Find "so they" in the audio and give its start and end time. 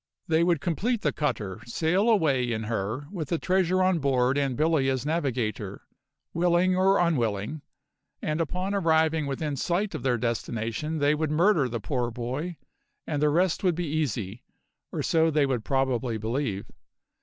15.03-15.45